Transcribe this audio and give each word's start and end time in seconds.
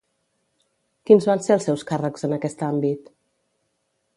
Quins 1.09 1.27
van 1.31 1.43
ser 1.47 1.53
els 1.57 1.67
seus 1.69 1.83
càrrecs 1.91 2.27
en 2.29 2.33
aquest 2.39 2.65
àmbit? 2.69 3.13